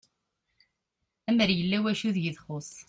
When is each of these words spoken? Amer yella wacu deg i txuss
Amer 1.29 1.49
yella 1.57 1.77
wacu 1.83 2.09
deg 2.15 2.25
i 2.29 2.31
txuss 2.37 2.71